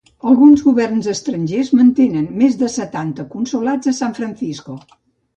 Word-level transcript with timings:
Alguns 0.29 0.61
governs 0.67 1.09
estrangers 1.11 1.67
mantenen 1.81 2.23
més 2.39 2.55
de 2.61 2.69
setanta 2.77 3.25
consolats 3.35 3.91
a 3.91 3.93
San 3.99 4.17
Francisco. 4.21 4.79